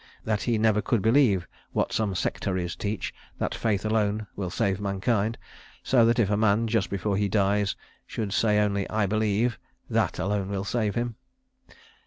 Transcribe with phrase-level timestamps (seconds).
[0.23, 5.37] That he never could believe what some sectaries teach, that faith alone will save mankind;
[5.83, 7.75] so that if a man, just before he dies,
[8.07, 9.59] should say only "I believe,"
[9.91, 11.17] that alone will save him.